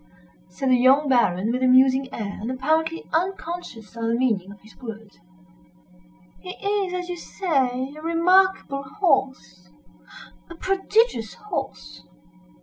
said 0.49 0.69
the 0.71 0.75
young 0.77 1.07
Baron, 1.07 1.51
with 1.51 1.61
a 1.61 1.67
musing 1.67 2.11
air, 2.11 2.39
and 2.41 2.49
apparently 2.49 3.07
unconscious 3.13 3.95
of 3.95 4.01
the 4.05 4.15
meaning 4.15 4.51
of 4.51 4.59
his 4.61 4.75
words. 4.77 5.19
"He 6.39 6.49
is, 6.49 6.91
as 6.91 7.07
you 7.07 7.17
say, 7.17 7.93
a 7.95 8.01
remarkable 8.01 8.81
horse—a 8.81 10.55
prodigious 10.55 11.35
horse! 11.35 12.01